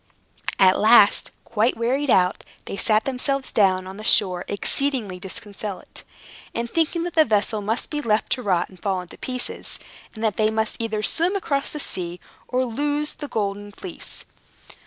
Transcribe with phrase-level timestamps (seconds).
[0.57, 6.01] At last, quite wearied out, they sat themselves down on the shore exceedingly disconsolate,
[6.55, 9.77] and thinking that the vessel must be left to rot and fall in pieces,
[10.15, 14.25] and that they must either swim across the sea or lose the Golden Fleece.